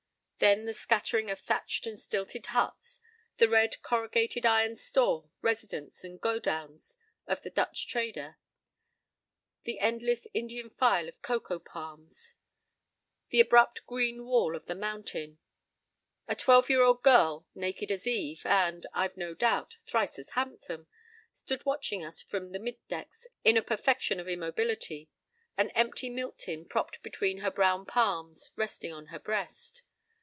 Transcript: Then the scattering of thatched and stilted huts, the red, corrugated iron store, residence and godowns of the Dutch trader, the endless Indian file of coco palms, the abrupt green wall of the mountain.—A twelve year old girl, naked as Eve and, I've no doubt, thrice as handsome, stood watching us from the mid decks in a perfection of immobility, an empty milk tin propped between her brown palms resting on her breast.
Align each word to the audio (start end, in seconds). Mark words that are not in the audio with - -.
Then 0.43 0.65
the 0.65 0.73
scattering 0.73 1.29
of 1.29 1.39
thatched 1.39 1.85
and 1.85 1.99
stilted 1.99 2.47
huts, 2.47 2.99
the 3.37 3.47
red, 3.47 3.79
corrugated 3.83 4.43
iron 4.43 4.75
store, 4.75 5.29
residence 5.43 6.03
and 6.03 6.19
godowns 6.19 6.97
of 7.27 7.43
the 7.43 7.51
Dutch 7.51 7.85
trader, 7.87 8.39
the 9.65 9.77
endless 9.77 10.27
Indian 10.33 10.71
file 10.71 11.07
of 11.07 11.21
coco 11.21 11.59
palms, 11.59 12.33
the 13.29 13.39
abrupt 13.39 13.85
green 13.85 14.25
wall 14.25 14.55
of 14.55 14.65
the 14.65 14.73
mountain.—A 14.73 16.35
twelve 16.37 16.71
year 16.71 16.81
old 16.81 17.03
girl, 17.03 17.47
naked 17.53 17.91
as 17.91 18.07
Eve 18.07 18.43
and, 18.43 18.87
I've 18.95 19.15
no 19.17 19.35
doubt, 19.35 19.77
thrice 19.85 20.17
as 20.17 20.31
handsome, 20.31 20.87
stood 21.35 21.67
watching 21.67 22.03
us 22.03 22.19
from 22.19 22.51
the 22.51 22.57
mid 22.57 22.77
decks 22.87 23.27
in 23.43 23.57
a 23.57 23.61
perfection 23.61 24.19
of 24.19 24.27
immobility, 24.27 25.07
an 25.55 25.69
empty 25.75 26.09
milk 26.09 26.39
tin 26.39 26.65
propped 26.65 27.03
between 27.03 27.41
her 27.41 27.51
brown 27.51 27.85
palms 27.85 28.49
resting 28.57 28.91
on 28.91 29.05
her 29.13 29.19
breast. 29.19 29.83